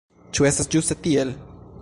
[0.37, 1.37] Ĉu estas ĝuste tiel?